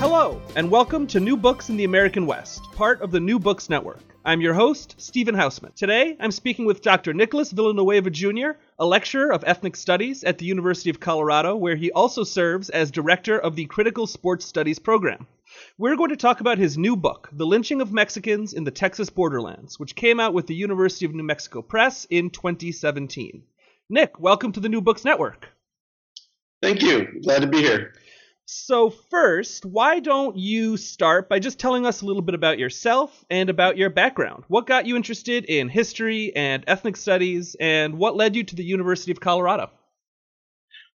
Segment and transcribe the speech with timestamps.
[0.00, 3.68] Hello, and welcome to New Books in the American West, part of the New Books
[3.68, 4.00] Network.
[4.24, 5.74] I'm your host, Stephen Hausmann.
[5.74, 7.12] Today, I'm speaking with Dr.
[7.12, 11.92] Nicholas Villanueva Jr., a lecturer of ethnic studies at the University of Colorado, where he
[11.92, 15.26] also serves as director of the Critical Sports Studies program.
[15.76, 19.10] We're going to talk about his new book, The Lynching of Mexicans in the Texas
[19.10, 23.42] Borderlands, which came out with the University of New Mexico Press in 2017.
[23.90, 25.48] Nick, welcome to the New Books Network.
[26.62, 27.20] Thank you.
[27.22, 27.92] Glad to be here.
[28.52, 33.24] So, first, why don't you start by just telling us a little bit about yourself
[33.30, 34.42] and about your background?
[34.48, 38.64] What got you interested in history and ethnic studies, and what led you to the
[38.64, 39.70] University of Colorado?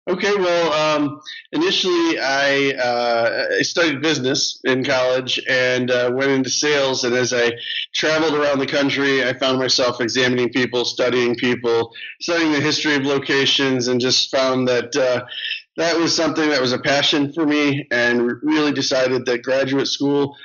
[0.08, 1.22] Okay, well, um,
[1.54, 7.06] initially I, uh, I studied business in college and uh, went into sales.
[7.06, 7.54] And as I
[7.94, 13.04] traveled around the country, I found myself examining people, studying people, studying the history of
[13.04, 15.26] locations, and just found that uh,
[15.78, 20.38] that was something that was a passion for me, and really decided that graduate school.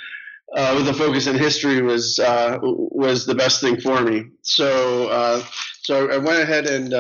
[0.53, 4.25] Uh, with a focus in history was uh, was the best thing for me.
[4.43, 5.45] So uh,
[5.83, 6.91] so I went ahead and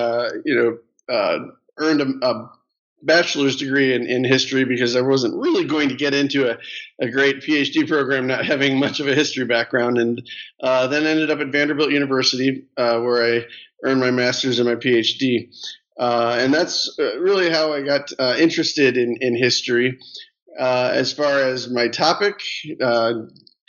[0.45, 0.55] you
[1.08, 2.51] know earned a, a
[3.03, 6.58] bachelor's degree in, in history because I wasn't really going to get into a,
[7.01, 10.23] a great PhD program, not having much of a history background, and
[10.62, 13.47] uh, then ended up at Vanderbilt University uh, where I
[13.84, 15.48] earned my master's and my PhD.
[16.01, 19.98] Uh, and that's uh, really how I got uh, interested in, in history.
[20.59, 22.41] Uh, as far as my topic,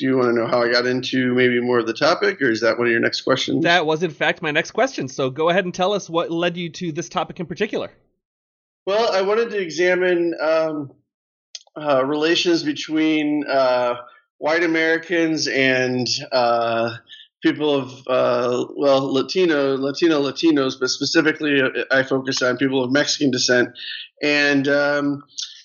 [0.02, 2.50] do you want to know how I got into maybe more of the topic, or
[2.50, 3.66] is that one of your next questions?
[3.66, 5.10] That was, in fact, my next question.
[5.10, 7.92] So go ahead and tell us what led you to this topic in particular.
[8.86, 10.92] Well, I wanted to examine um,
[11.76, 13.96] uh, relations between uh,
[14.38, 16.96] white Americans and uh,
[17.42, 22.92] people of uh, well Latino Latino Latinos, but specifically uh, I focus on people of
[22.92, 23.70] Mexican descent.
[24.22, 25.24] And um,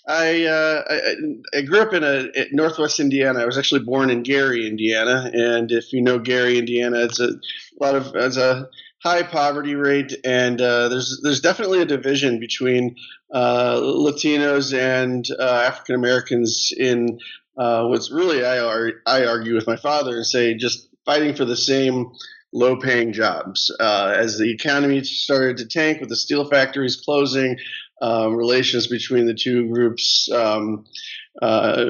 [0.09, 3.41] I, uh, I, I grew up in a Northwest Indiana.
[3.41, 7.33] I was actually born in Gary, Indiana, and if you know Gary, Indiana, it's a
[7.81, 8.69] lot of it's a
[9.03, 12.97] high poverty rate, and uh, there's there's definitely a division between
[13.33, 17.19] uh, Latinos and uh, African Americans in
[17.59, 21.47] uh, what's really I, ar- I argue with my father and say just fighting for
[21.47, 22.13] the same
[22.53, 23.75] low paying jobs.
[23.81, 27.57] Uh, as the economy started to tank with the steel factories closing,
[28.03, 30.85] um, relations between the two groups um,
[31.41, 31.85] uh,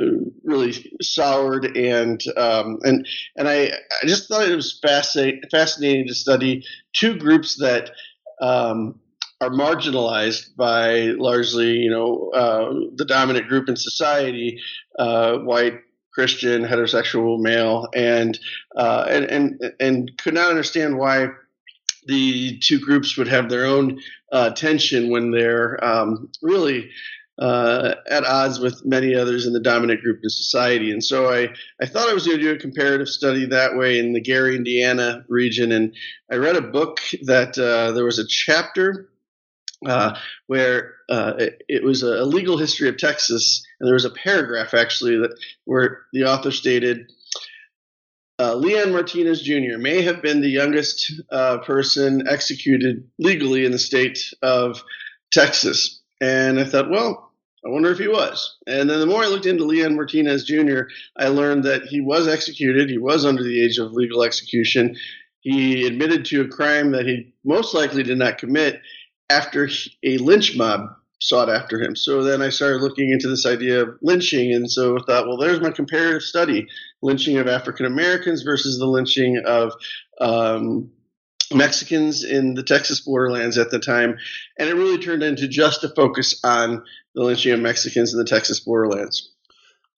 [0.45, 0.73] really
[1.03, 3.07] soured, and um, and
[3.37, 3.73] and I,
[4.03, 7.91] I just thought it was fascinating fascinating to study two groups that
[8.41, 9.01] um,
[9.41, 14.61] are marginalized by largely, you know, uh, the dominant group in society,
[14.99, 15.81] uh, white
[16.17, 18.39] Christian heterosexual male, and,
[18.75, 21.29] uh, and and and could not understand why
[22.07, 24.01] the two groups would have their own
[24.33, 26.89] uh, tension when they're um, really
[27.39, 30.91] uh, at odds with many others in the dominant group in society.
[30.91, 31.51] And so I,
[31.83, 34.57] I thought I was going to do a comparative study that way in the Gary,
[34.57, 35.71] Indiana region.
[35.71, 35.95] And
[36.33, 39.11] I read a book that uh, there was a chapter
[39.87, 44.11] uh, where uh, it, it, was a legal history of Texas, and there was a
[44.11, 47.13] paragraph actually that where the author stated.
[48.39, 49.79] Uh, Leon Martinez Jr.
[49.79, 54.83] may have been the youngest uh, person executed legally in the state of
[55.33, 56.03] Texas.
[56.21, 57.33] And I thought, well,
[57.65, 58.57] I wonder if he was.
[58.67, 60.83] And then the more I looked into Leon Martinez Jr.,
[61.17, 62.91] I learned that he was executed.
[62.91, 64.97] He was under the age of legal execution.
[65.41, 68.83] He admitted to a crime that he most likely did not commit
[69.31, 69.69] after
[70.03, 70.89] a lynch mob
[71.21, 71.97] sought after him.
[71.97, 75.39] So then I started looking into this idea of lynching, and so I thought, well,
[75.39, 76.67] there's my comparative study:
[77.03, 79.73] lynching of African Americans versus the lynching of
[80.21, 80.91] um,
[81.53, 84.19] Mexicans in the Texas borderlands at the time,
[84.59, 86.85] and it really turned into just a focus on
[87.15, 89.33] the lynching of Mexicans in the Texas borderlands.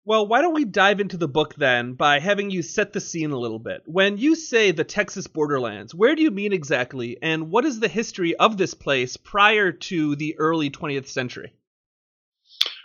[0.08, 3.30] Well, why don't we dive into the book then by having you set the scene
[3.30, 3.82] a little bit?
[3.84, 7.88] When you say the Texas borderlands, where do you mean exactly, and what is the
[7.88, 11.52] history of this place prior to the early 20th century?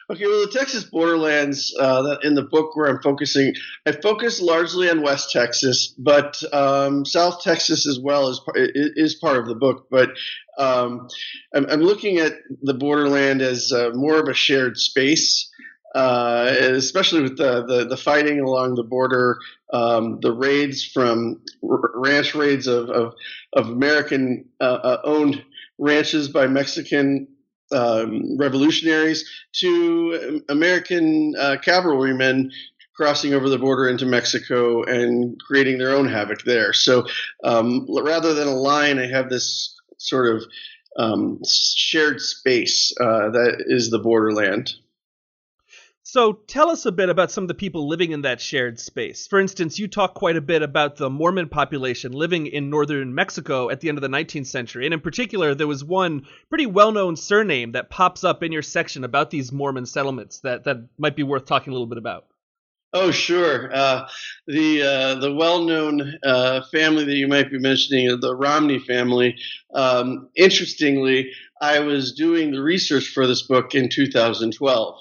[0.10, 3.54] Okay, well, the Texas borderlands uh, in the book where I'm focusing,
[3.86, 9.38] I focus largely on West Texas, but um, South Texas as well is is part
[9.38, 9.88] of the book.
[9.90, 10.10] But
[10.58, 11.08] um,
[11.56, 15.50] I'm, I'm, looking at the borderland as uh, more of a shared space.
[15.94, 19.38] Uh, especially with the, the, the, fighting along the border,
[19.74, 23.14] um, the raids from r- ranch raids of, of,
[23.54, 25.44] of American uh, uh, owned
[25.78, 27.28] ranches by Mexican
[27.72, 32.52] um, revolutionaries to American uh, cavalrymen
[32.96, 36.74] crossing over the border into Mexico and creating their own havoc there.
[36.74, 37.08] So
[37.44, 40.44] um, rather than a line, I have this sort of
[40.98, 44.74] um, shared space uh, that is the borderland.
[46.14, 49.26] So tell us a bit about some of the people living in that shared space.
[49.26, 53.72] For instance, you talk quite a bit about the Mormon population living in northern Mexico
[53.72, 54.86] at the end of the 19th century.
[54.86, 58.62] And in particular, there was one pretty well known surname that pops up in your
[58.62, 62.28] section about these Mormon settlements that, that might be worth talking a little bit about.
[62.94, 63.76] Oh, sure.
[63.76, 64.08] Uh,
[64.46, 69.36] the uh, the well known uh, family that you might be mentioning, the Romney family.
[69.74, 75.00] Um, interestingly, I was doing the research for this book in 2012.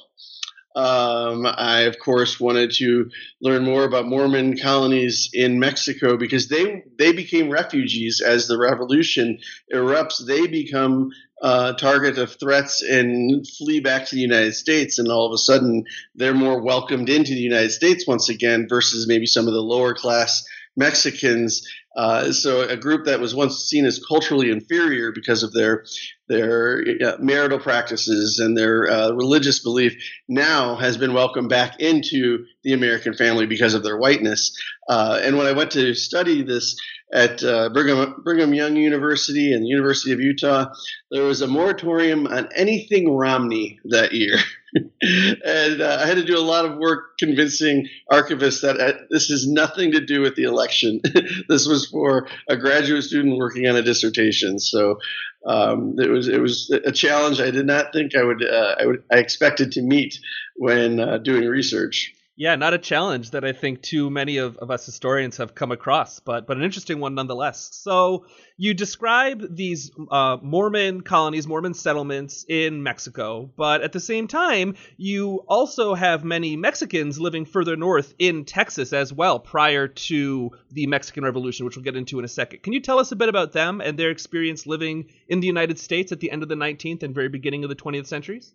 [0.74, 3.10] Um, I, of course, wanted to
[3.40, 9.38] learn more about Mormon colonies in Mexico because they they became refugees as the revolution
[9.72, 10.24] erupts.
[10.26, 11.10] They become
[11.42, 15.38] uh, target of threats and flee back to the United States, and all of a
[15.38, 15.84] sudden
[16.14, 19.94] they're more welcomed into the United States once again versus maybe some of the lower
[19.94, 20.44] class
[20.76, 21.68] Mexicans.
[21.96, 25.84] Uh, so a group that was once seen as culturally inferior because of their
[26.28, 29.94] their uh, marital practices and their uh, religious belief
[30.28, 34.56] now has been welcomed back into the American family because of their whiteness.
[34.88, 36.80] Uh, and when I went to study this
[37.12, 40.72] at uh, Brigham, Brigham Young University and the University of Utah,
[41.10, 44.36] there was a moratorium on anything Romney that year.
[44.74, 49.28] and uh, I had to do a lot of work convincing archivists that uh, this
[49.28, 51.00] has nothing to do with the election.
[51.48, 54.58] this was for a graduate student working on a dissertation.
[54.58, 54.98] So
[55.46, 58.86] um, it was it was a challenge I did not think I would uh, I
[58.86, 60.18] would I expected to meet
[60.56, 62.14] when uh, doing research.
[62.34, 65.70] Yeah, not a challenge that I think too many of, of us historians have come
[65.70, 67.68] across, but but an interesting one nonetheless.
[67.74, 68.24] So
[68.56, 74.76] you describe these uh, Mormon colonies, Mormon settlements in Mexico, but at the same time,
[74.96, 80.86] you also have many Mexicans living further north in Texas as well, prior to the
[80.86, 82.62] Mexican Revolution, which we'll get into in a second.
[82.62, 85.78] Can you tell us a bit about them and their experience living in the United
[85.78, 88.54] States at the end of the 19th and very beginning of the 20th centuries?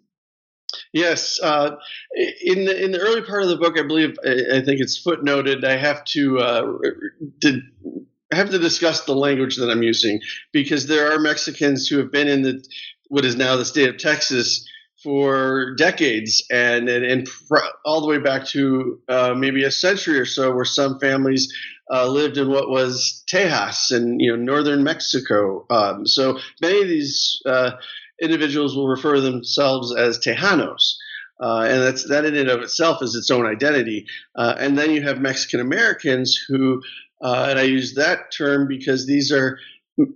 [0.93, 1.75] Yes, uh,
[2.43, 5.01] in the in the early part of the book, I believe I, I think it's
[5.01, 5.63] footnoted.
[5.63, 6.73] I have to uh,
[8.31, 10.19] I have to discuss the language that I'm using
[10.51, 12.63] because there are Mexicans who have been in the
[13.09, 14.67] what is now the state of Texas
[15.03, 17.27] for decades and and, and
[17.85, 21.53] all the way back to uh, maybe a century or so, where some families
[21.91, 25.65] uh, lived in what was Tejas and you know northern Mexico.
[25.69, 27.71] Um, so many of these uh,
[28.21, 30.95] individuals will refer themselves as Tejanos.
[31.39, 34.07] Uh, and that's that in and of itself is its own identity.
[34.35, 36.81] Uh, and then you have Mexican Americans who,
[37.21, 39.59] uh, and I use that term because these are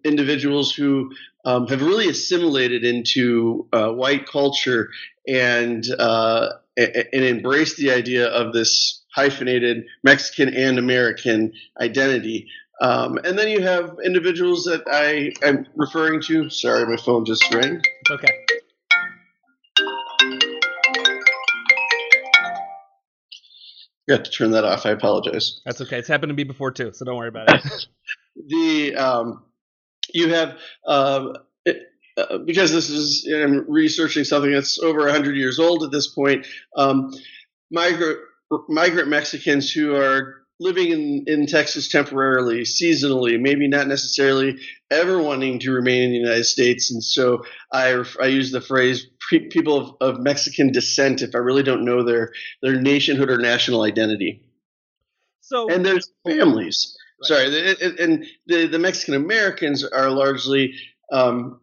[0.04, 1.12] individuals who
[1.46, 4.90] um, have really assimilated into uh, white culture
[5.28, 12.48] and uh, and embraced the idea of this hyphenated Mexican and American identity.
[12.82, 16.50] Um, and then you have individuals that I am referring to.
[16.50, 17.80] Sorry, my phone just rang.
[18.10, 18.28] Okay.
[24.10, 24.88] Got to turn that off.
[24.88, 25.62] I apologize.
[25.64, 26.00] That's okay.
[26.00, 27.62] It's happened to me before too, so don't worry about it.
[28.48, 29.44] the um,
[30.12, 31.34] you have uh,
[31.66, 31.84] it,
[32.18, 36.48] uh, because this is I'm researching something that's over hundred years old at this point.
[36.76, 37.14] Um,
[37.70, 38.18] migrant
[38.68, 44.60] migrant Mexicans who are living in, in Texas temporarily, seasonally, maybe not necessarily
[44.92, 46.92] ever wanting to remain in the United States.
[46.92, 49.08] And so I, I use the phrase
[49.50, 53.82] people of, of Mexican descent if I really don't know their, their nationhood or national
[53.82, 54.44] identity.
[55.40, 56.96] So, and there's families.
[57.22, 57.28] Right.
[57.28, 60.76] Sorry, and the, the Mexican Americans are largely
[61.12, 61.61] um,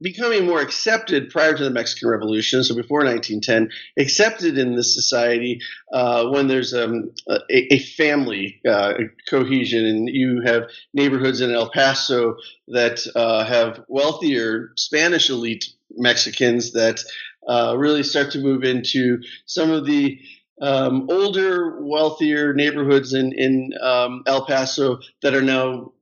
[0.00, 5.60] becoming more accepted prior to the Mexican Revolution, so before 1910, accepted in this society
[5.92, 8.94] uh, when there's um, a, a, family uh,
[9.28, 10.64] cohesion, and you have
[10.94, 12.36] neighborhoods in El Paso
[12.68, 17.02] that uh, have wealthier Spanish elite Mexicans that
[17.48, 20.18] uh, really start to move into some of the
[20.62, 25.92] um, older, wealthier neighborhoods in, in um, El Paso that are now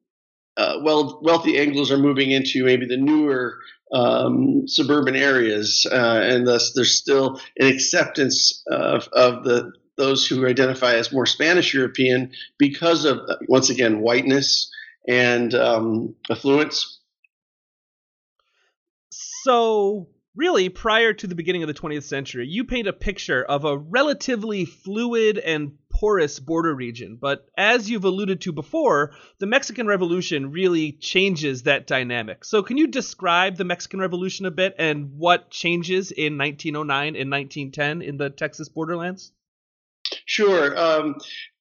[0.82, 3.58] well, wealthy Anglos are moving into maybe the newer
[3.92, 10.46] um, suburban areas, uh, and thus there's still an acceptance of, of the those who
[10.46, 14.70] identify as more Spanish European because of once again whiteness
[15.08, 17.00] and um, affluence.
[19.10, 20.08] So
[20.38, 23.76] really, prior to the beginning of the 20th century, you paint a picture of a
[23.76, 27.18] relatively fluid and porous border region.
[27.20, 32.44] But as you've alluded to before, the Mexican Revolution really changes that dynamic.
[32.44, 37.30] So, can you describe the Mexican Revolution a bit and what changes in 1909 and
[37.30, 39.32] 1910 in the Texas borderlands?
[40.28, 40.78] Sure.
[40.78, 41.14] Um,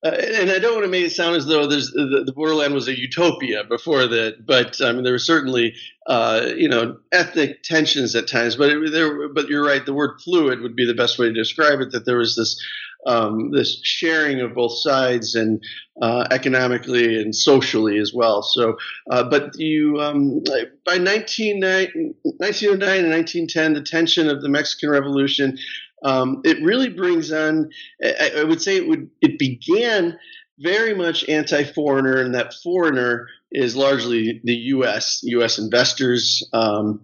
[0.03, 2.89] uh, and I don't want to make it sound as though the, the, borderland was
[2.89, 5.73] a utopia before that, but I mean there were certainly
[6.05, 8.57] uh, you know ethnic tensions at times.
[8.57, 9.85] But it, there, but you're right.
[9.85, 11.91] The word fluid would be the best way to describe it.
[11.91, 12.61] That there was this
[13.05, 15.63] um, this sharing of both sides and
[16.01, 18.43] uh, economically and socially as well.
[18.43, 18.77] So,
[19.09, 25.57] uh, but you um, by 1909 and 1910, the tension of the Mexican Revolution
[26.03, 27.69] um, it really brings on.
[28.03, 29.09] I, I, would say it would.
[29.21, 30.17] It began
[30.59, 35.21] very much anti-foreigner, and that foreigner is largely the U.S.
[35.23, 35.59] U.S.
[35.59, 36.47] investors.
[36.53, 37.01] Um,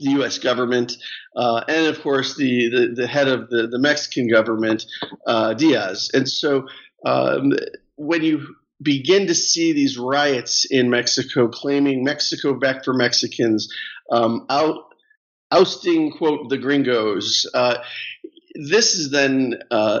[0.00, 0.38] the U.S.
[0.38, 0.92] government,
[1.36, 4.84] uh, and of course the, the, the, head of the, the Mexican government,
[5.24, 6.10] uh, Diaz.
[6.12, 6.66] And so
[7.06, 7.52] um,
[7.94, 13.72] when you begin to see these riots in Mexico claiming Mexico back for Mexicans,
[14.10, 14.93] um, out
[15.50, 17.46] ousting quote the gringos.
[17.54, 17.78] Uh,
[18.54, 20.00] this is then uh,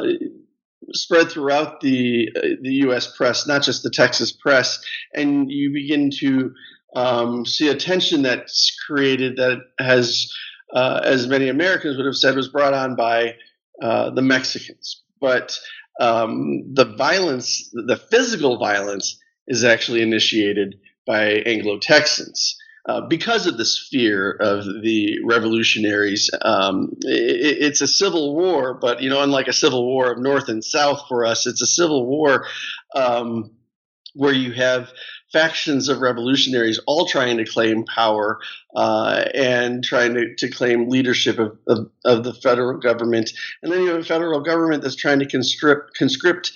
[0.92, 3.16] spread throughout the uh, the U.S.
[3.16, 6.52] press, not just the Texas press, and you begin to
[6.94, 10.32] um, see a tension that's created that has,
[10.72, 13.34] uh, as many Americans would have said, was brought on by
[13.82, 15.02] uh, the Mexicans.
[15.20, 15.58] But
[16.00, 22.56] um, the violence, the physical violence, is actually initiated by Anglo Texans.
[22.86, 26.28] Uh, because of this fear of the revolutionaries.
[26.42, 30.50] Um, it, it's a civil war, but you know, unlike a civil war of North
[30.50, 32.46] and South for us, it's a civil war
[32.94, 33.52] um,
[34.12, 34.92] where you have
[35.32, 38.38] factions of revolutionaries all trying to claim power
[38.76, 43.30] uh, and trying to, to claim leadership of, of, of, the federal government.
[43.62, 46.52] And then you have a federal government that's trying to conscript, conscript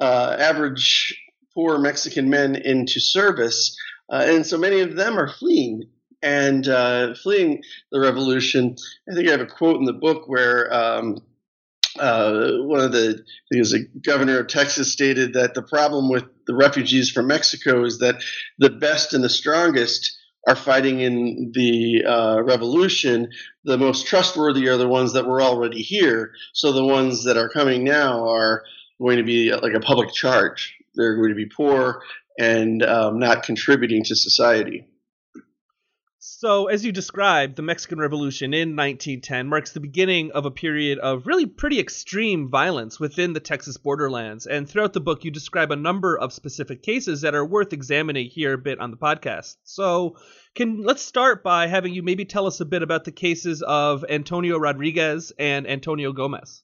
[0.00, 1.16] uh, average
[1.54, 3.76] poor Mexican men into service.
[4.10, 5.84] Uh, and so many of them are fleeing
[6.22, 7.62] and uh, fleeing
[7.92, 8.76] the revolution.
[9.10, 11.18] I think I have a quote in the book where um,
[11.98, 13.22] uh, one of the,
[13.52, 17.84] I think the governor of Texas stated that the problem with the refugees from Mexico
[17.84, 18.22] is that
[18.58, 23.28] the best and the strongest are fighting in the uh, revolution.
[23.64, 26.32] The most trustworthy are the ones that were already here.
[26.52, 28.64] So the ones that are coming now are
[29.00, 30.74] going to be like a public charge.
[30.94, 32.02] They're going to be poor
[32.38, 34.86] and um, not contributing to society.
[36.20, 40.98] So, as you described, the Mexican Revolution in 1910 marks the beginning of a period
[41.00, 44.46] of really pretty extreme violence within the Texas borderlands.
[44.46, 48.28] And throughout the book, you describe a number of specific cases that are worth examining
[48.28, 49.56] here a bit on the podcast.
[49.64, 50.16] So,
[50.54, 54.04] can let's start by having you maybe tell us a bit about the cases of
[54.08, 56.62] Antonio Rodriguez and Antonio Gomez.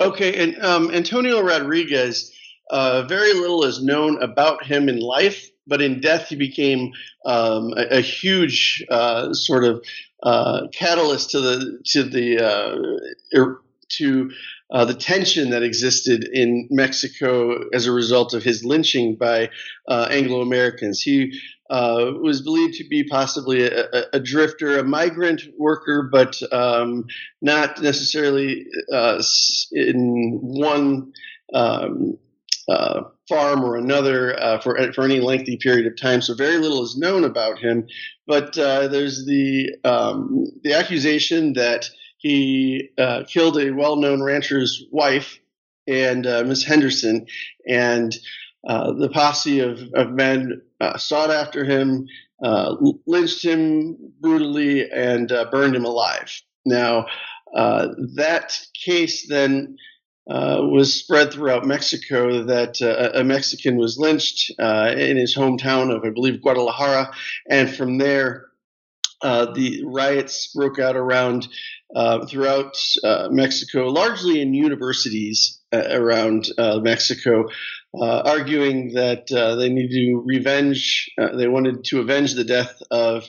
[0.00, 2.32] Okay, and um, Antonio Rodriguez
[2.70, 6.92] uh, very little is known about him in life, but in death he became
[7.24, 9.84] um, a, a, huge uh, sort of
[10.22, 14.30] uh, catalyst to the to the uh, er, to
[14.70, 19.48] uh, the tension that existed in Mexico as a result of his lynching by
[19.86, 21.00] uh, Anglo Americans.
[21.00, 27.06] He was believed to be possibly a, a, a drifter, a migrant worker, but um,
[27.40, 28.66] not necessarily
[29.72, 31.12] in one.
[31.54, 32.18] Um,
[32.68, 36.20] uh, farm or another uh, for for any lengthy period of time.
[36.20, 37.86] So very little is known about him.
[38.26, 45.38] But uh, there's the um, the accusation that he uh, killed a well-known rancher's wife
[45.86, 47.26] and uh, Miss Henderson,
[47.66, 48.14] and
[48.68, 50.60] uh, the posse of, of men
[50.98, 52.06] sought after him,
[53.06, 56.42] lynched him brutally, and burned him alive.
[56.66, 57.06] Now.
[57.54, 59.78] that case then
[60.28, 65.94] uh, was spread throughout Mexico that uh, a Mexican was lynched uh, in his hometown
[65.94, 67.12] of, I believe, Guadalajara.
[67.48, 68.46] And from there,
[69.22, 71.48] uh, the riots broke out around
[71.96, 72.76] uh, throughout
[73.30, 77.48] Mexico, largely in universities around Mexico,
[77.98, 83.24] arguing that they needed to revenge, they wanted to avenge the death of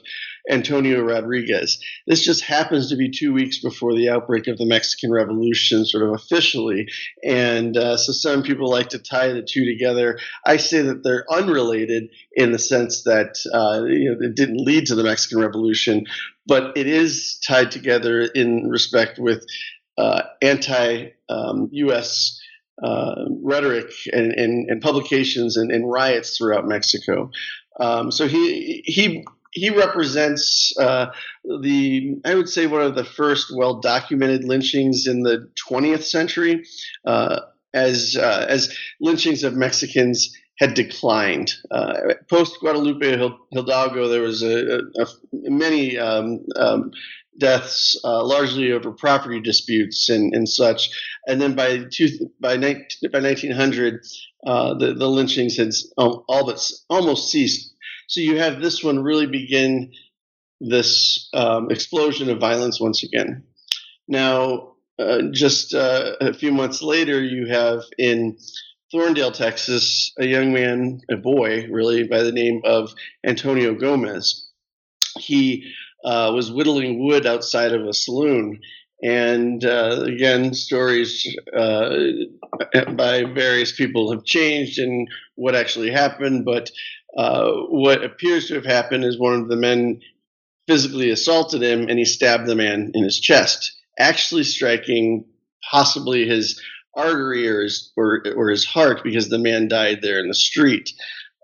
[0.49, 1.79] Antonio Rodriguez.
[2.07, 6.03] This just happens to be two weeks before the outbreak of the Mexican Revolution, sort
[6.03, 6.87] of officially.
[7.23, 10.17] And uh, so some people like to tie the two together.
[10.45, 14.87] I say that they're unrelated in the sense that uh, you know, it didn't lead
[14.87, 16.05] to the Mexican Revolution,
[16.47, 19.45] but it is tied together in respect with
[19.97, 22.37] uh, anti um, US.
[22.81, 27.29] Uh, rhetoric and, and, and publications and, and, riots throughout Mexico.
[27.77, 31.07] Um, so he he he represents uh,
[31.61, 36.65] the I would say one of the first well documented lynchings in the 20th century,
[37.05, 37.41] uh,
[37.73, 41.53] as uh, as lynchings of Mexicans had declined.
[41.71, 41.93] Uh,
[42.29, 43.17] Post Guadalupe
[43.53, 46.91] Hidalgo, there was a, a, a many um, um,
[47.39, 50.89] deaths, uh, largely over property disputes and, and such.
[51.25, 54.01] And then by two, by, 19, by 1900,
[54.45, 57.73] uh, the, the lynchings had all, but almost ceased
[58.09, 59.93] so you have this one really begin
[60.59, 63.43] this um, explosion of violence once again.
[64.07, 68.37] Now, uh, just uh, a few months later, you have in
[68.91, 72.91] Thorndale, Texas, a young man, a boy, really, by the name of
[73.23, 74.49] Antonio Gomez.
[75.19, 75.71] He
[76.03, 78.59] uh, was whittling wood outside of a saloon.
[79.03, 81.95] And uh, again, stories uh,
[82.95, 86.71] by various people have changed and what actually happened, but
[87.17, 90.01] uh, what appears to have happened is one of the men
[90.67, 95.25] physically assaulted him and he stabbed the man in his chest, actually striking
[95.71, 96.61] possibly his
[96.95, 100.91] artery or his, or, or his heart because the man died there in the street.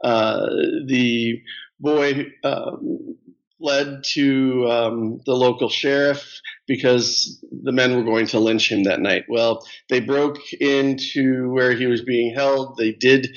[0.04, 0.46] Uh,
[0.86, 1.42] the
[1.80, 3.18] boy um,
[3.58, 9.00] fled to um, the local sheriff because the men were going to lynch him that
[9.00, 9.24] night.
[9.30, 12.78] Well, they broke into where he was being held.
[12.78, 13.36] They did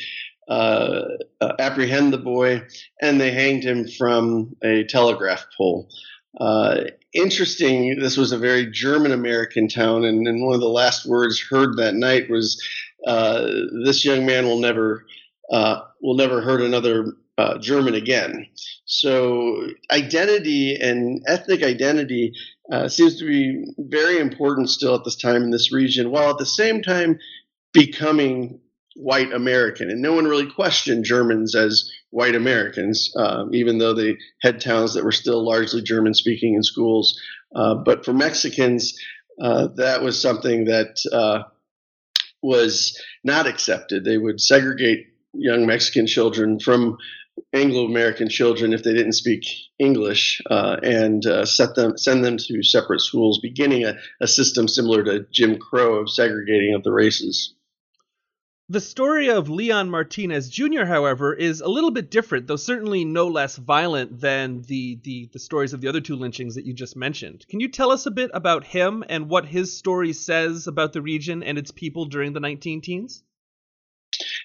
[0.49, 1.05] uh,
[1.43, 2.63] uh, apprehend the boy,
[3.03, 5.91] and they hanged him from a telegraph pole.
[6.41, 11.05] Uh, interesting, this was a very German American town, and, and, one of the last
[11.05, 12.63] words heard that night was,
[13.07, 13.47] uh,
[13.85, 15.05] "This young man will never
[15.51, 18.47] uh, will never hurt another uh, German again."
[18.87, 22.33] So, identity and ethnic identity
[22.87, 26.47] seems to be very important still at this time in this region, while at the
[26.47, 27.19] same time
[27.75, 28.61] becoming
[28.99, 34.17] white American, and no one really questioned Germans as white Americans, um, even though they
[34.43, 37.21] had towns that were still largely German speaking in schools.
[37.55, 38.99] Uh, but for Mexicans,
[39.41, 41.45] uh, that was something that uh,
[42.43, 44.05] was not accepted.
[44.05, 46.99] They would segregate young Mexican children from
[47.53, 49.45] Anglo American children if they didn't speak
[49.79, 54.67] English, uh, and uh, set them send them to separate schools, beginning a, a system
[54.67, 57.55] similar to Jim Crow of segregating of the races.
[58.71, 63.27] The story of Leon Martinez Jr., however, is a little bit different, though certainly no
[63.29, 66.95] less violent than the, the, the stories of the other two lynchings that you just
[66.95, 67.47] mentioned.
[67.49, 71.01] Can you tell us a bit about him and what his story says about the
[71.01, 73.23] region and its people during the 19 teens?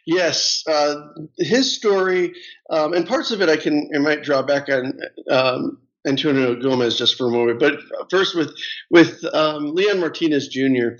[0.05, 0.95] Yes, uh,
[1.37, 2.33] his story,
[2.69, 6.97] um, and parts of it I can I might draw back on um, Antonio Gomez
[6.97, 7.59] just for a moment.
[7.59, 8.51] But first, with
[8.89, 10.95] with um, Leon Martinez Jr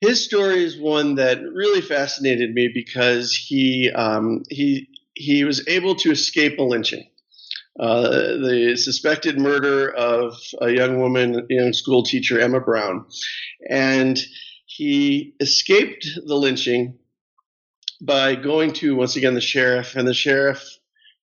[0.00, 5.94] his story is one that really fascinated me because he um, he he was able
[5.96, 7.06] to escape a lynching.
[7.78, 13.06] Uh, the suspected murder of a young woman, young school teacher Emma Brown,
[13.68, 14.18] and
[14.66, 16.98] he escaped the lynching
[18.02, 20.78] by going to once again the sheriff, and the sheriff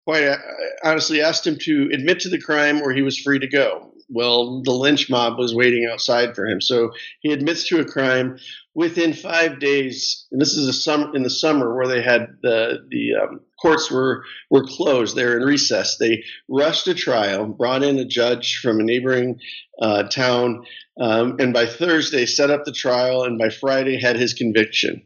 [0.05, 0.37] quite uh,
[0.85, 3.93] honestly asked him to admit to the crime or he was free to go.
[4.09, 6.61] Well, the lynch mob was waiting outside for him.
[6.61, 8.39] So he admits to a crime
[8.75, 10.27] within five days.
[10.31, 13.91] And this is a summer in the summer where they had the the um, courts
[13.91, 15.17] were were closed.
[15.17, 15.97] They're in recess.
[15.99, 19.41] They rushed a trial, brought in a judge from a neighboring
[19.81, 20.65] uh, town,
[21.01, 25.03] um, and by Thursday set up the trial, and by Friday had his conviction.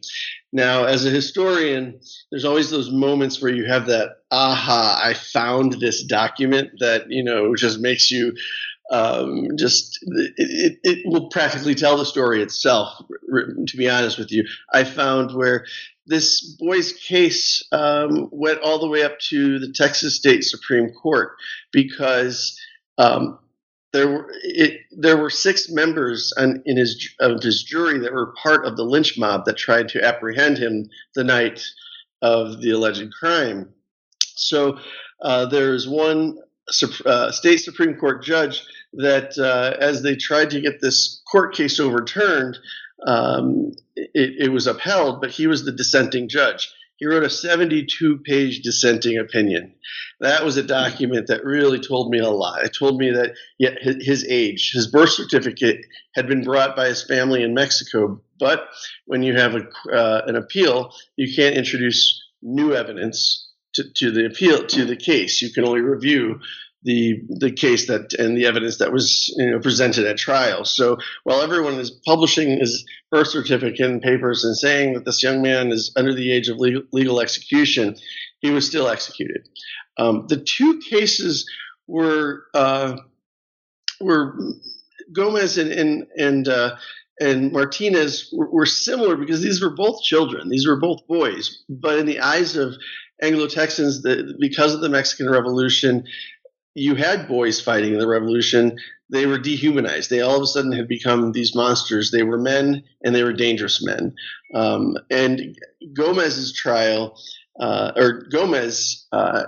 [0.52, 5.74] Now, as a historian, there's always those moments where you have that aha, I found
[5.74, 8.34] this document that, you know, just makes you
[8.90, 9.98] um, just
[10.36, 13.00] it, it, will practically tell the story itself.
[13.66, 15.64] To be honest with you, I found where
[16.06, 21.36] this boy's case um, went all the way up to the Texas State Supreme Court
[21.72, 22.60] because
[22.98, 23.38] um,
[23.92, 28.34] there were it, there were six members on, in his of his jury that were
[28.42, 31.62] part of the lynch mob that tried to apprehend him the night
[32.22, 33.72] of the alleged crime.
[34.34, 34.78] So
[35.22, 36.38] uh, there's one
[37.06, 41.78] uh, state Supreme Court judge that, uh, as they tried to get this court case
[41.80, 42.58] overturned,
[43.06, 48.18] um, it, it was upheld, but he was the dissenting judge he wrote a 72
[48.18, 49.74] page dissenting opinion.
[50.20, 52.62] That was a document that really told me a lot.
[52.62, 57.42] It told me that his age, his birth certificate had been brought by his family
[57.42, 58.68] in Mexico, but
[59.06, 64.26] when you have a, uh, an appeal, you can't introduce new evidence to, to the
[64.26, 65.40] appeal to the case.
[65.40, 66.40] You can only review
[66.82, 70.64] the the case that and the evidence that was you know, presented at trial.
[70.64, 75.42] So while everyone is publishing his birth certificate and papers and saying that this young
[75.42, 77.96] man is under the age of legal, legal execution,
[78.40, 79.46] he was still executed.
[79.98, 81.48] Um, the two cases
[81.86, 82.96] were uh,
[84.00, 84.38] were
[85.12, 86.76] Gomez and and and, uh,
[87.20, 90.48] and Martinez were, were similar because these were both children.
[90.48, 92.74] These were both boys, but in the eyes of
[93.22, 94.02] Anglo Texans,
[94.40, 96.04] because of the Mexican Revolution,
[96.74, 98.78] you had boys fighting in the revolution,
[99.10, 100.08] they were dehumanized.
[100.08, 102.10] They all of a sudden had become these monsters.
[102.10, 104.14] They were men and they were dangerous men.
[104.54, 105.58] Um, and
[105.94, 107.18] Gomez's trial,
[107.58, 109.44] uh, or Gomez, uh,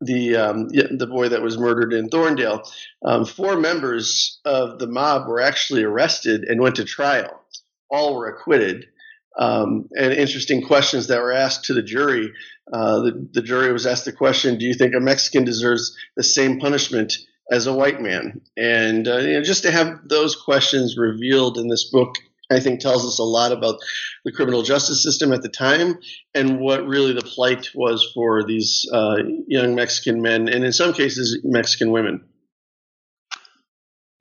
[0.00, 2.68] the um, the boy that was murdered in Thorndale,
[3.04, 7.40] um, four members of the mob were actually arrested and went to trial.
[7.88, 8.86] All were acquitted.
[9.38, 12.32] Um, and interesting questions that were asked to the jury
[12.70, 16.22] uh, the, the jury was asked the question, "Do you think a Mexican deserves the
[16.22, 17.14] same punishment
[17.50, 21.68] as a white man?" And uh, you know, just to have those questions revealed in
[21.68, 22.14] this book,
[22.50, 23.80] I think tells us a lot about
[24.24, 25.98] the criminal justice system at the time
[26.34, 29.16] and what really the plight was for these uh,
[29.48, 32.24] young Mexican men, and in some cases, Mexican women.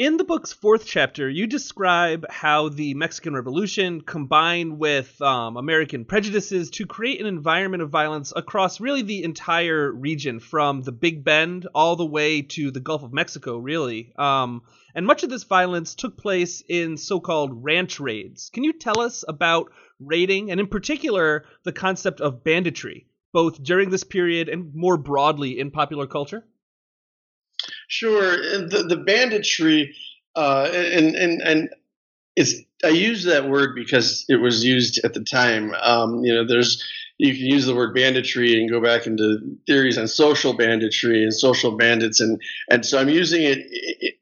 [0.01, 6.05] In the book's fourth chapter, you describe how the Mexican Revolution combined with um, American
[6.05, 11.23] prejudices to create an environment of violence across really the entire region, from the Big
[11.23, 14.11] Bend all the way to the Gulf of Mexico, really.
[14.17, 14.63] Um,
[14.95, 18.49] and much of this violence took place in so called ranch raids.
[18.49, 23.91] Can you tell us about raiding, and in particular, the concept of banditry, both during
[23.91, 26.43] this period and more broadly in popular culture?
[27.91, 28.38] Sure,
[28.69, 29.93] the the banditry,
[30.34, 31.69] uh, and and and
[32.38, 32.54] it's
[32.86, 35.73] I use that word because it was used at the time.
[35.73, 36.82] Um, you know, there's
[37.17, 41.34] you can use the word banditry and go back into theories on social banditry and
[41.34, 43.60] social bandits, and and so I'm using it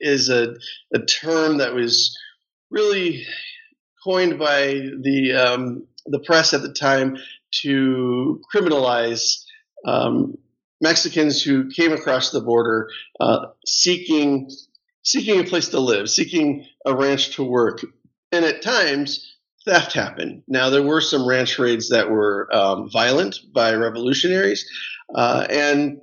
[0.04, 0.56] as a
[0.92, 2.18] a term that was
[2.72, 3.24] really
[4.04, 7.18] coined by the um, the press at the time
[7.62, 9.44] to criminalize
[9.86, 10.40] um,
[10.82, 12.90] Mexicans who came across the border
[13.20, 14.50] uh, seeking
[15.04, 17.82] seeking a place to live, seeking a ranch to work,
[18.32, 20.44] and at times theft happened.
[20.48, 24.70] Now there were some ranch raids that were um, violent by revolutionaries,
[25.14, 26.02] uh, and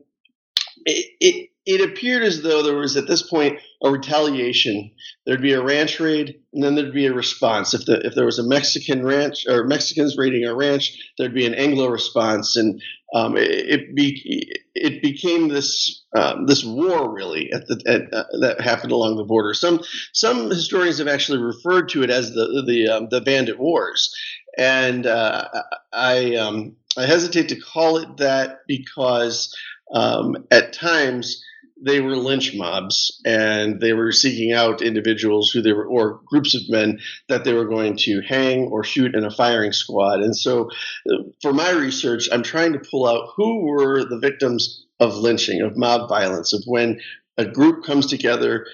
[0.84, 4.92] it, it it appeared as though there was at this point a retaliation.
[5.26, 7.74] There'd be a ranch raid, and then there'd be a response.
[7.74, 11.44] If the if there was a Mexican ranch or Mexicans raiding a ranch, there'd be
[11.44, 12.80] an Anglo response, and
[13.14, 18.24] um, it, it, be, it became this um, this war really at the at, uh,
[18.40, 19.52] that happened along the border.
[19.52, 19.80] Some
[20.12, 24.14] some historians have actually referred to it as the the um, the Bandit Wars,
[24.56, 25.48] and uh,
[25.92, 29.52] I um, I hesitate to call it that because
[29.92, 31.42] um, at times
[31.82, 36.54] they were lynch mobs and they were seeking out individuals who they were or groups
[36.54, 40.20] of men that they were going to hang or shoot in a firing squad.
[40.20, 40.70] And so
[41.10, 45.60] uh, for my research i'm trying to pull out who were the victims of lynching
[45.60, 47.00] of mob violence of when
[47.36, 48.66] a group comes together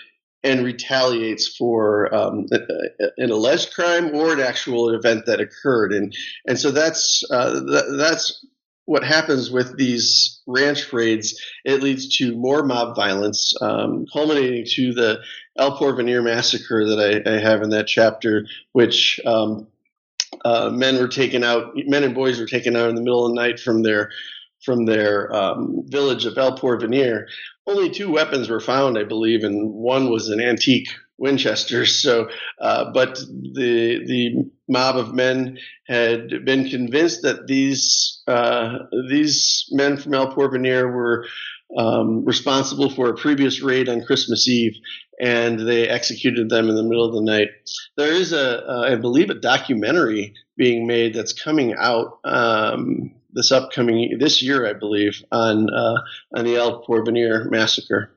[0.44, 2.46] and retaliates for um,
[3.16, 6.14] an alleged crime or an actual event that occurred, and
[6.46, 8.44] and so that's uh, th- that's
[8.84, 14.92] what happens with these ranch raids, it leads to more mob violence, um, culminating to
[14.92, 15.20] the
[15.56, 19.68] El Porvenir massacre that I, I have in that chapter, which um,
[20.44, 23.34] uh, men were taken out, men and boys were taken out in the middle of
[23.34, 24.10] the night from their
[24.64, 27.26] from their um, village of El Porvenir.
[27.66, 31.86] Only two weapons were found, I believe, and one was an antique Winchester.
[31.86, 32.28] So,
[32.60, 39.96] uh, but the the mob of men had been convinced that these uh, these men
[39.96, 41.26] from El Porvenir were
[41.76, 44.76] um, responsible for a previous raid on Christmas Eve,
[45.20, 47.48] and they executed them in the middle of the night.
[47.96, 52.18] There is a, uh, I believe, a documentary being made that's coming out.
[52.24, 56.00] Um, this upcoming this year, I believe, on uh,
[56.36, 58.10] on the El Porvenir massacre.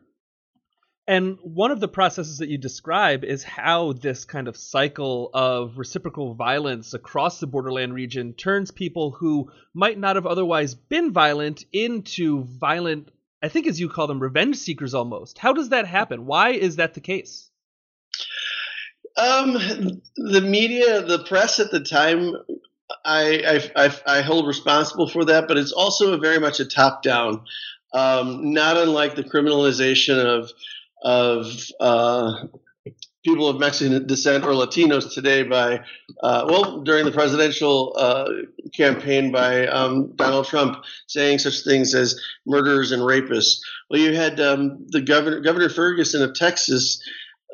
[1.07, 5.77] And one of the processes that you describe is how this kind of cycle of
[5.77, 11.63] reciprocal violence across the borderland region turns people who might not have otherwise been violent
[11.71, 13.11] into violent,
[13.43, 15.37] I think as you call them, revenge seekers almost.
[15.37, 16.25] How does that happen?
[16.25, 17.51] Why is that the case?
[19.15, 19.53] Um,
[20.17, 22.33] the media, the press at the time
[23.05, 27.03] I, I, I, I hold responsible for that, but it's also very much a top
[27.03, 27.41] down,
[27.93, 30.51] um, not unlike the criminalization of
[31.03, 31.45] of
[31.79, 32.45] uh,
[33.25, 35.81] people of Mexican descent or Latinos today by,
[36.21, 38.25] uh, well, during the presidential uh,
[38.73, 43.59] campaign by um, Donald Trump saying such things as murderers and rapists.
[43.89, 47.01] Well, you had um, the governor, Governor Ferguson of Texas,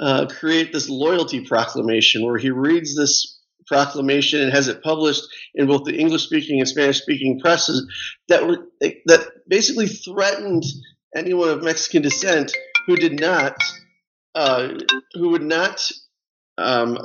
[0.02, 5.24] uh, create this loyalty proclamation where he reads this proclamation and has it published
[5.56, 7.90] in both the English speaking and Spanish speaking presses
[8.28, 8.68] that were
[9.06, 10.64] that basically threatened
[11.16, 12.52] anyone of Mexican descent
[12.88, 13.56] who did not
[14.36, 14.70] uh,
[15.14, 15.92] who would not
[16.58, 16.98] um,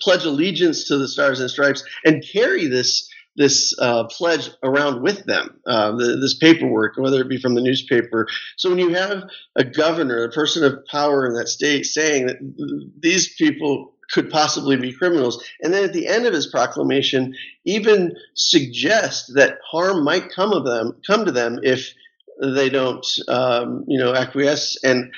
[0.00, 5.24] pledge allegiance to the Stars and Stripes and carry this this uh, pledge around with
[5.24, 8.28] them, uh, the, this paperwork, whether it be from the newspaper.
[8.56, 9.24] So when you have
[9.56, 14.76] a governor, a person of power in that state, saying that these people could possibly
[14.76, 20.30] be criminals, and then at the end of his proclamation, even suggest that harm might
[20.30, 21.94] come of them, come to them if
[22.42, 24.76] they don't, um, you know, acquiesce.
[24.82, 25.12] And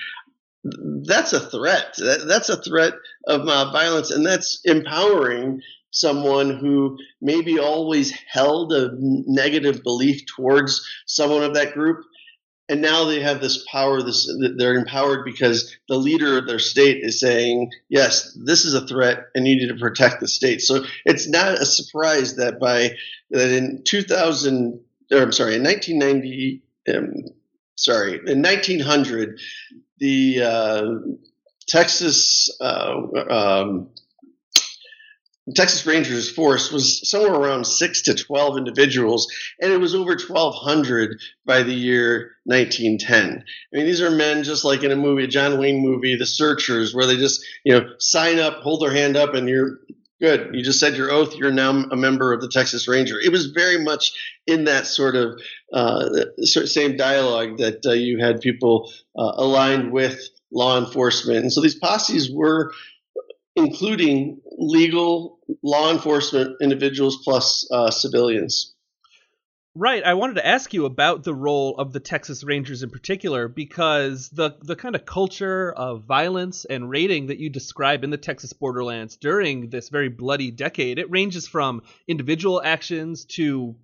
[1.07, 1.95] that's a threat.
[1.99, 2.95] That, that's a threat
[3.27, 5.61] of mob violence, and that's empowering
[5.91, 12.05] someone who maybe always held a negative belief towards someone of that group
[12.69, 16.99] and now they have this power this they're empowered because the leader of their state
[17.03, 20.85] is saying yes this is a threat and you need to protect the state so
[21.05, 22.91] it's not a surprise that by
[23.31, 24.81] that in 2000
[25.13, 27.13] or i'm sorry in 1990 um,
[27.77, 29.39] sorry in 1900
[29.99, 30.85] the uh,
[31.67, 33.91] Texas uh, um,
[35.55, 39.27] Texas Rangers force was somewhere around six to 12 individuals,
[39.61, 43.45] and it was over 1,200 by the year 1910.
[43.73, 46.25] I mean, these are men just like in a movie, a John Wayne movie, The
[46.25, 49.81] Searchers, where they just, you know, sign up, hold their hand up, and you're
[50.21, 50.51] good.
[50.55, 51.35] You just said your oath.
[51.37, 53.19] You're now a member of the Texas Ranger.
[53.21, 54.13] It was very much
[54.47, 55.41] in that sort of
[55.73, 56.09] uh,
[56.43, 60.21] same dialogue that uh, you had people uh, aligned with
[60.53, 61.39] law enforcement.
[61.39, 62.73] And so these posses were
[63.57, 68.74] including legal law enforcement individuals plus uh, civilians.
[69.77, 70.05] Right.
[70.05, 74.29] I wanted to ask you about the role of the Texas Rangers in particular because
[74.29, 78.53] the the kind of culture of violence and raiding that you describe in the Texas
[78.53, 83.75] borderlands during this very bloody decade, it ranges from individual actions to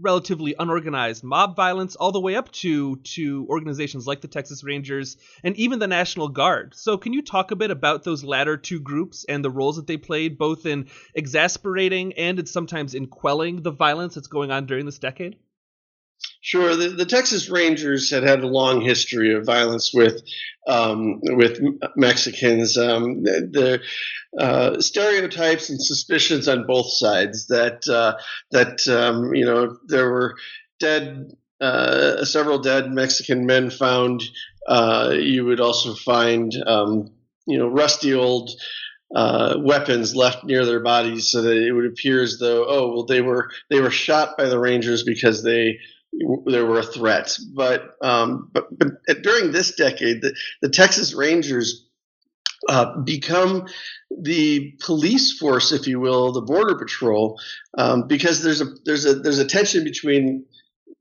[0.00, 5.16] relatively unorganized mob violence all the way up to to organizations like the Texas Rangers
[5.44, 6.74] and even the National Guard.
[6.74, 9.86] So can you talk a bit about those latter two groups and the roles that
[9.86, 14.86] they played both in exasperating and sometimes in quelling the violence that's going on during
[14.86, 15.35] this decade?
[16.40, 16.76] Sure.
[16.76, 20.22] The, the, Texas Rangers had had a long history of violence with
[20.68, 21.60] um, with
[21.96, 22.78] Mexicans.
[22.78, 23.80] Um, the,
[24.38, 28.16] uh, stereotypes and suspicions on both sides that uh,
[28.50, 30.36] that um, you know there were
[30.78, 34.22] dead uh, several dead Mexican men found.
[34.68, 37.10] Uh, you would also find um,
[37.46, 38.50] you know rusty old.
[39.14, 43.04] Uh, weapons left near their bodies, so that it would appear as though, oh well,
[43.06, 45.78] they were they were shot by the Rangers because they
[46.46, 47.36] there were a threat.
[47.54, 51.86] But, um, but, but during this decade, the, the Texas Rangers
[52.68, 53.66] uh, become
[54.10, 57.38] the police force, if you will, the border patrol,
[57.76, 60.46] um, because there's a there's a there's a tension between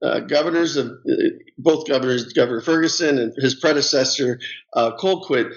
[0.04, 1.14] uh, governors of uh,
[1.58, 4.40] both governors, Governor Ferguson and his predecessor
[4.74, 5.54] uh, Colquitt.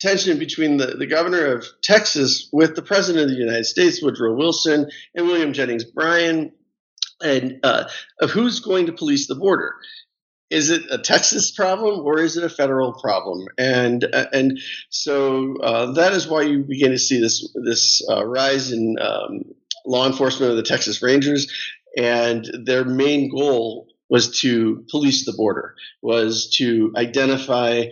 [0.00, 4.36] Tension between the, the governor of Texas with the president of the United States, Woodrow
[4.36, 6.52] Wilson, and William Jennings Bryan,
[7.22, 7.88] and uh,
[8.32, 9.74] who's going to police the border.
[10.50, 13.46] Is it a Texas problem or is it a federal problem?
[13.58, 18.24] And uh, and so uh, that is why you begin to see this this uh,
[18.24, 19.42] rise in um,
[19.84, 21.52] law enforcement of the Texas Rangers,
[21.96, 27.84] and their main goal was to police the border, was to identify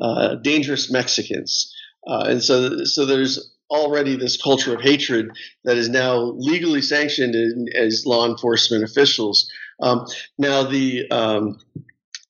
[0.00, 1.74] uh, dangerous Mexicans.
[2.06, 5.30] Uh, and so, so there's already this culture of hatred
[5.64, 9.50] that is now legally sanctioned in, as law enforcement officials.
[9.80, 10.06] Um,
[10.38, 11.58] now, the um,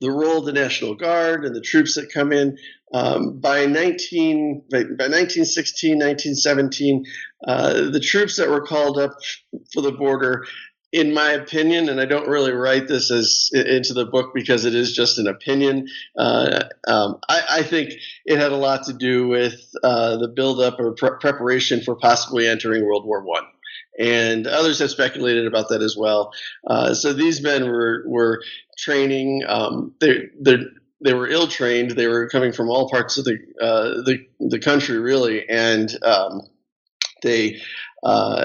[0.00, 2.59] the role of the National Guard and the troops that come in
[2.94, 7.05] um, by 19 by, by 1916, 1917,
[7.46, 9.12] uh, the troops that were called up
[9.72, 10.44] for the border
[10.92, 14.74] in my opinion, and I don't really write this as into the book because it
[14.74, 15.88] is just an opinion.
[16.16, 17.94] Uh, um, I, I, think
[18.26, 22.46] it had a lot to do with uh, the buildup or pre- preparation for possibly
[22.46, 23.44] entering World War One,
[23.98, 26.33] and others have speculated about that as well.
[26.66, 28.42] Uh, so these men were were
[28.76, 29.42] training.
[29.48, 31.92] Um, they they were ill trained.
[31.92, 36.42] They were coming from all parts of the uh, the the country, really, and um,
[37.22, 37.62] They
[38.02, 38.44] uh,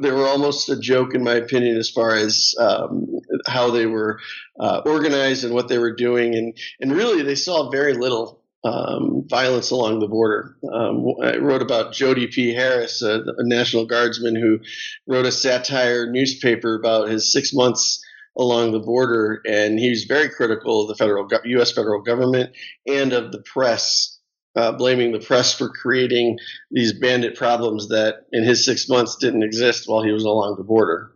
[0.00, 3.06] they were almost a joke, in my opinion, as far as um,
[3.46, 4.20] how they were
[4.60, 9.24] uh, organized and what they were doing, and and really they saw very little um,
[9.28, 10.56] violence along the border.
[10.72, 12.54] Um, I wrote about Jody P.
[12.54, 14.60] Harris, a, a, National Guardsman who
[15.06, 18.00] wrote a satire newspaper about his six months
[18.38, 21.72] along the border, and he was very critical of the federal U.S.
[21.72, 22.54] federal government
[22.86, 24.11] and of the press,
[24.56, 26.38] uh, blaming the press for creating
[26.70, 30.64] these bandit problems that in his six months didn't exist while he was along the
[30.64, 31.12] border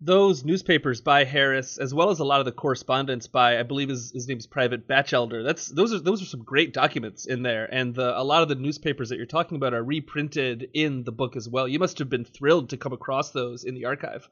[0.00, 3.88] those newspapers by Harris, as well as a lot of the correspondence by, I believe
[3.88, 5.42] his, his name is Private Batchelder.
[5.42, 8.48] That's those are those are some great documents in there, and the, a lot of
[8.48, 11.66] the newspapers that you're talking about are reprinted in the book as well.
[11.66, 14.28] You must have been thrilled to come across those in the archive.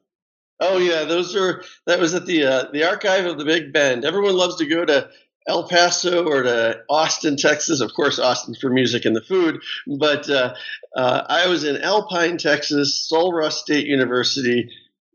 [0.60, 4.04] Oh yeah, those are that was at the uh, the archive of the Big Bend.
[4.04, 5.10] Everyone loves to go to
[5.48, 7.80] El Paso or to Austin, Texas.
[7.80, 9.62] Of course, Austin for music and the food.
[9.98, 10.54] But uh,
[10.96, 14.70] uh, I was in Alpine, Texas, Sul Ross State University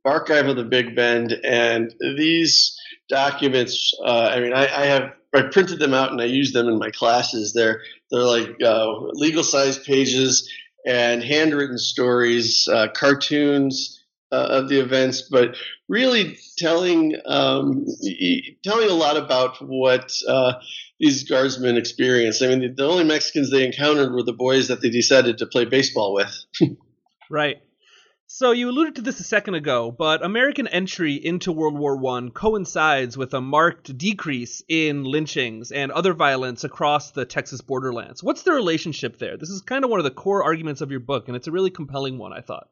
[0.06, 2.78] archive of the Big Bend, and these
[3.10, 3.94] documents.
[4.04, 6.80] Uh, I mean, I, I, have I printed them out and I use them in
[6.80, 7.54] my classes.
[7.54, 10.50] They're they're like uh, legal size pages
[10.86, 14.01] and handwritten stories, uh, cartoons.
[14.34, 15.58] Uh, of the events, but
[15.89, 17.86] really telling um,
[18.63, 20.54] telling a lot about what uh,
[21.02, 22.41] these guardsmen experienced.
[22.41, 25.48] I mean, the, the only Mexicans they encountered were the boys that they decided to
[25.48, 26.34] play baseball with.
[27.30, 27.58] right.
[28.28, 32.30] So you alluded to this a second ago, but American entry into World War I
[32.34, 38.24] coincides with a marked decrease in lynchings and other violence across the Texas borderlands.
[38.24, 39.36] What's the relationship there?
[39.36, 41.52] This is kind of one of the core arguments of your book, and it's a
[41.52, 42.70] really compelling one, I thought.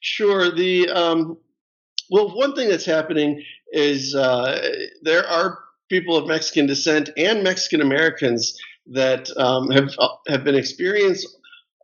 [0.00, 0.50] Sure.
[0.50, 1.38] The um,
[2.10, 5.58] well, one thing that's happening is uh, there are
[5.88, 9.94] people of Mexican descent and Mexican Americans that um, have
[10.28, 11.26] have been experienced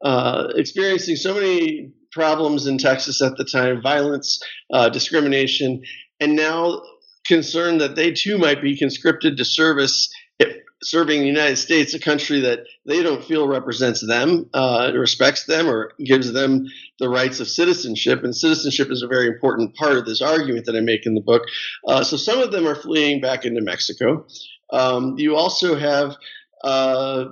[0.02, 4.40] uh, experiencing so many problems in Texas at the time violence,
[4.72, 5.82] uh, discrimination,
[6.20, 6.80] and now
[7.26, 10.08] concerned that they too might be conscripted to service.
[10.82, 15.68] Serving the United States, a country that they don't feel represents them, uh, respects them,
[15.68, 16.66] or gives them
[16.98, 18.22] the rights of citizenship.
[18.22, 21.22] And citizenship is a very important part of this argument that I make in the
[21.22, 21.42] book.
[21.86, 24.26] Uh, so some of them are fleeing back into Mexico.
[24.70, 26.16] Um, you also have
[26.62, 27.26] uh,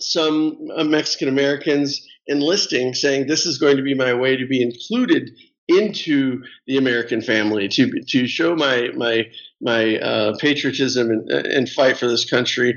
[0.00, 0.56] some
[0.90, 5.30] Mexican Americans enlisting, saying this is going to be my way to be included
[5.68, 9.26] into the American family, to to show my my
[9.60, 12.76] my uh, patriotism and, and fight for this country.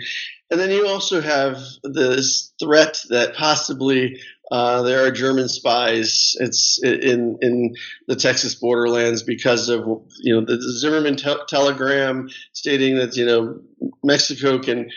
[0.49, 6.35] And then you also have this threat that possibly uh, there are German spies.
[6.39, 7.75] It's in in
[8.07, 9.81] the Texas borderlands because of
[10.21, 13.59] you know the Zimmerman te- telegram stating that you know
[14.03, 14.89] Mexico can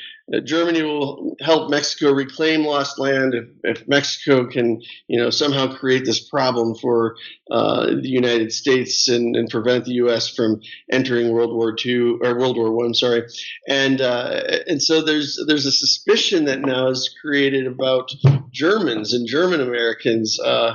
[0.44, 6.04] Germany will help Mexico reclaim lost land if, if, Mexico can, you know, somehow create
[6.04, 7.16] this problem for
[7.50, 10.28] uh, the United States and, and, prevent the U.S.
[10.28, 10.60] from
[10.92, 12.94] entering World War II or World War One.
[12.94, 13.24] Sorry,
[13.66, 18.12] and uh, and so there's there's a suspicion that now is created about
[18.52, 20.38] Germans and German Americans.
[20.38, 20.74] Uh,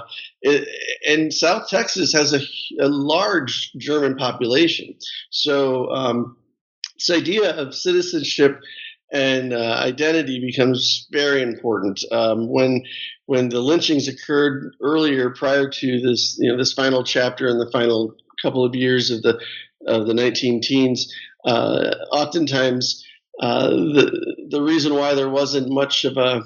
[1.07, 2.39] and South Texas has a,
[2.83, 4.95] a large German population,
[5.29, 6.37] so um,
[6.95, 8.59] this idea of citizenship
[9.11, 12.01] and uh, identity becomes very important.
[12.11, 12.83] Um, when
[13.27, 17.71] when the lynchings occurred earlier, prior to this, you know, this final chapter and the
[17.71, 19.39] final couple of years of the
[19.87, 21.13] of the 19 teens,
[21.45, 23.05] uh, oftentimes
[23.41, 26.43] uh, the the reason why there wasn't much of a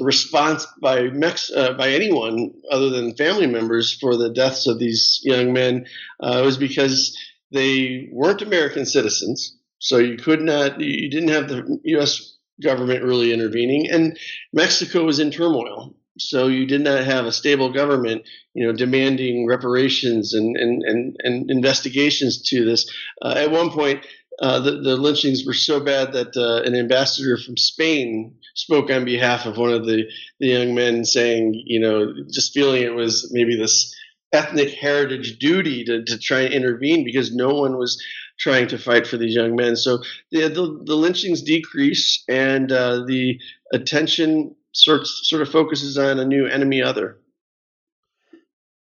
[0.00, 5.20] response by Mex- uh, by anyone other than family members for the deaths of these
[5.22, 5.86] young men
[6.20, 7.16] uh, was because
[7.52, 12.38] they weren't American citizens so you could not, you didn't have the U.S.
[12.62, 14.18] government really intervening, and
[14.50, 15.94] Mexico was in turmoil.
[16.18, 18.22] So you did not have a stable government,
[18.54, 22.90] you know, demanding reparations and and and, and investigations to this.
[23.20, 24.06] Uh, at one point,
[24.40, 29.04] uh, the, the, lynchings were so bad that uh, an ambassador from Spain spoke on
[29.04, 30.04] behalf of one of the,
[30.40, 33.94] the young men, saying, you know, just feeling it was maybe this
[34.32, 38.02] ethnic heritage duty to, to try and intervene because no one was
[38.38, 39.76] trying to fight for these young men.
[39.76, 39.98] So
[40.30, 43.40] the the, the lynchings decrease, and uh, the
[43.72, 47.18] attention sort sort of focuses on a new enemy other.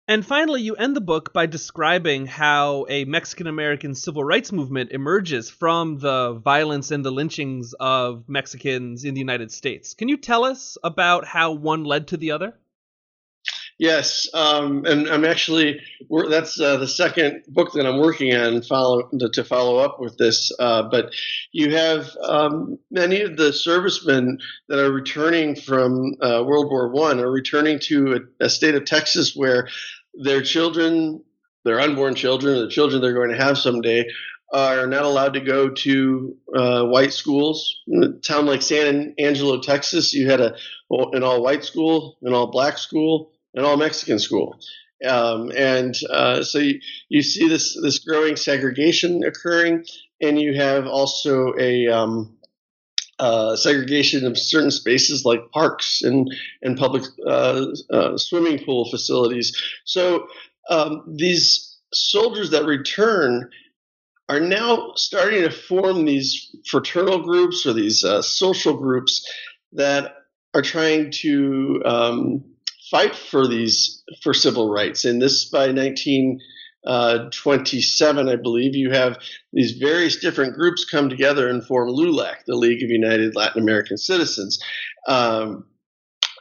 [0.06, 4.92] And finally, you end the book by describing how a Mexican American civil rights movement
[4.92, 9.94] emerges from the violence and the lynchings of Mexicans in the United States.
[9.94, 12.52] Can you tell us about how one led to the other?
[13.78, 15.80] Yes, um, and I'm actually
[16.30, 20.16] that's uh, the second book that I'm working on follow to, to follow up with
[20.16, 20.52] this.
[20.60, 21.12] Uh, but
[21.50, 27.18] you have um, many of the servicemen that are returning from uh, World War One
[27.18, 29.68] are returning to a, a, state of Texas where
[30.14, 31.24] their children,
[31.64, 34.06] their unborn children, the children they're going to have someday,
[34.52, 37.80] are not allowed to go to uh, white schools.
[37.88, 40.54] In a town like San Angelo, Texas, you had a
[40.90, 44.58] an all white school, an all black school an all Mexican school.
[45.04, 49.84] Um, and uh, so you, you, see this this growing segregation occurring,
[50.20, 52.36] and you have also a um,
[53.18, 56.32] uh, segregation of certain spaces like parks and
[56.62, 59.60] and public uh, uh swimming pool facilities.
[59.84, 60.26] So
[60.70, 63.50] um, these soldiers that return
[64.28, 69.30] are now starting to form these fraternal groups or these uh, social groups
[69.72, 70.14] that
[70.54, 72.53] are trying to um,
[72.94, 75.04] fight for these for civil rights.
[75.04, 79.18] And this by 1927, uh, I believe, you have
[79.52, 83.96] these various different groups come together and form LULAC, the League of United Latin American
[83.96, 84.62] Citizens.
[85.08, 85.64] Um,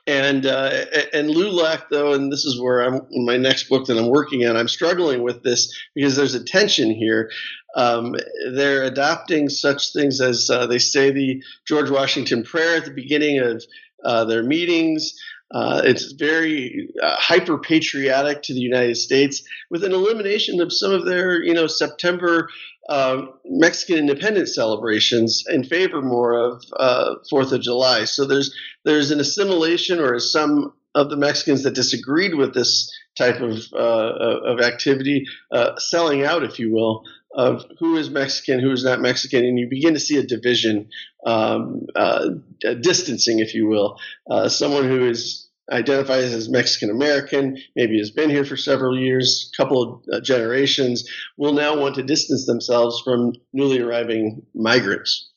[0.05, 3.97] and uh, and LULAC though, and this is where I'm in my next book that
[3.97, 4.55] I'm working on.
[4.55, 7.31] I'm struggling with this because there's a tension here.
[7.75, 8.13] Um,
[8.53, 13.39] they're adopting such things as uh, they say the George Washington prayer at the beginning
[13.39, 13.63] of
[14.05, 15.15] uh, their meetings.
[15.53, 20.91] Uh, it's very uh, hyper patriotic to the United States, with an elimination of some
[20.91, 22.49] of their, you know, September
[22.89, 28.05] uh, Mexican independence celebrations in favor more of uh, Fourth of July.
[28.05, 33.39] So there's there's an assimilation, or some of the Mexicans that disagreed with this type
[33.39, 37.03] of uh, of activity, uh, selling out, if you will,
[37.35, 40.89] of who is Mexican, who is not Mexican, and you begin to see a division,
[41.25, 42.29] um, uh,
[42.65, 43.97] a distancing, if you will.
[44.29, 49.49] Uh, someone who is identifies as Mexican American, maybe has been here for several years,
[49.53, 55.31] a couple of uh, generations, will now want to distance themselves from newly arriving migrants.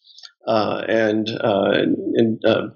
[0.47, 1.71] Uh, and, uh,
[2.15, 2.69] and, uh,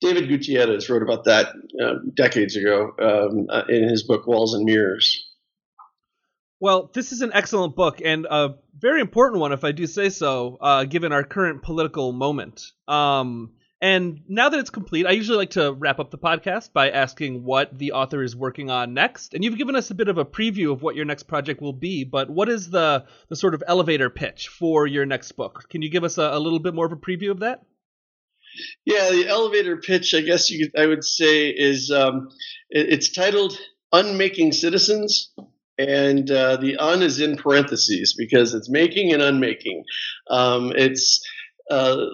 [0.00, 1.48] David Gutierrez wrote about that
[1.82, 5.24] uh, decades ago um, uh, in his book Walls and Mirrors.
[6.60, 10.10] Well, this is an excellent book and a very important one, if I do say
[10.10, 10.58] so,
[10.90, 12.62] given our current political moment.
[12.86, 13.52] Um,
[13.84, 17.44] and now that it's complete, I usually like to wrap up the podcast by asking
[17.44, 19.34] what the author is working on next.
[19.34, 21.74] And you've given us a bit of a preview of what your next project will
[21.74, 25.66] be, but what is the the sort of elevator pitch for your next book?
[25.68, 27.60] Can you give us a, a little bit more of a preview of that?
[28.86, 32.30] Yeah, the elevator pitch, I guess you could, I would say, is um,
[32.70, 33.52] it, it's titled
[33.92, 35.30] "Unmaking Citizens."
[35.76, 39.84] and uh, the un is in parentheses because it's making and unmaking.
[40.30, 41.20] Um, it's
[41.70, 42.06] uh,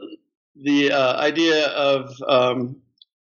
[0.63, 2.77] the uh, idea of um,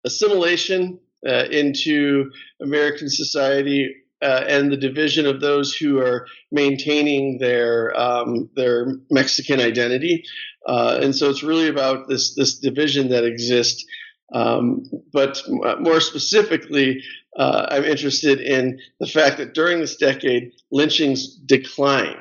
[0.05, 2.31] assimilation uh, into
[2.61, 9.59] American society uh, and the division of those who are maintaining their um, their Mexican
[9.59, 10.23] identity,
[10.67, 13.83] uh, and so it's really about this this division that exists.
[14.33, 15.39] Um, but
[15.79, 17.03] more specifically,
[17.37, 22.17] uh, I'm interested in the fact that during this decade, lynchings decline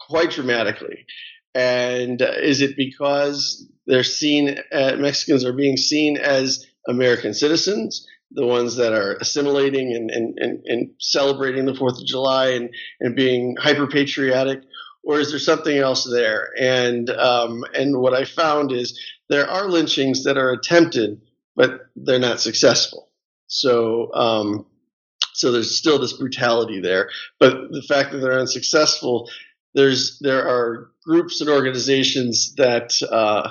[0.00, 1.06] quite dramatically.
[1.58, 8.46] And is it because they're seen, uh, Mexicans are being seen as American citizens, the
[8.46, 13.16] ones that are assimilating and, and, and, and celebrating the 4th of July and, and
[13.16, 14.60] being hyper patriotic?
[15.02, 16.50] Or is there something else there?
[16.56, 18.96] And, um, and what I found is
[19.28, 21.20] there are lynchings that are attempted,
[21.56, 23.08] but they're not successful.
[23.48, 24.66] So, um,
[25.34, 27.10] so there's still this brutality there.
[27.40, 29.28] But the fact that they're unsuccessful,
[29.78, 33.48] there's there are groups and organizations that uh,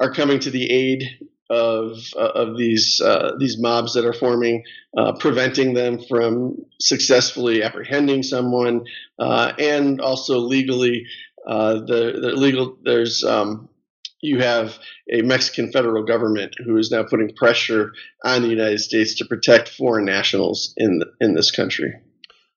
[0.00, 1.04] are coming to the aid
[1.50, 4.64] of uh, of these uh, these mobs that are forming,
[4.96, 8.86] uh, preventing them from successfully apprehending someone,
[9.18, 11.06] uh, and also legally
[11.46, 13.68] uh, the, the legal there's um,
[14.22, 14.78] you have
[15.12, 17.92] a Mexican federal government who is now putting pressure
[18.24, 21.92] on the United States to protect foreign nationals in the, in this country.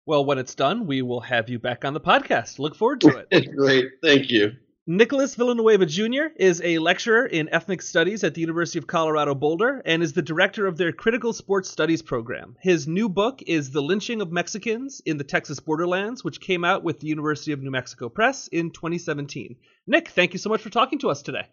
[0.07, 2.59] Well, when it's done, we will have you back on the podcast.
[2.59, 3.55] Look forward to it.
[3.57, 4.53] Great, thank you.
[4.85, 6.27] Nicholas Villanueva Jr.
[6.37, 10.21] is a lecturer in ethnic studies at the University of Colorado Boulder and is the
[10.21, 12.55] director of their critical sports studies program.
[12.61, 16.85] His new book is The Lynching of Mexicans in the Texas Borderlands, which came out
[16.85, 19.57] with the University of New Mexico Press in 2017.
[19.87, 21.47] Nick, thank you so much for talking to us today.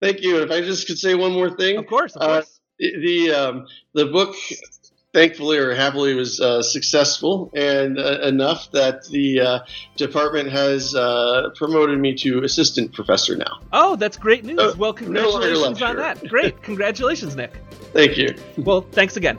[0.00, 0.40] Thank you.
[0.42, 1.76] If I just could say one more thing.
[1.76, 2.42] Of course, of uh,
[2.78, 4.34] the um, the book
[5.16, 9.58] thankfully or happily was uh, successful and uh, enough that the uh,
[9.96, 13.60] department has uh, promoted me to assistant professor now.
[13.72, 14.76] Oh, that's great news.
[14.76, 16.22] well, congratulations no on that.
[16.28, 16.62] Great.
[16.62, 17.54] Congratulations, Nick.
[17.94, 18.34] Thank you.
[18.58, 19.38] Well, thanks again.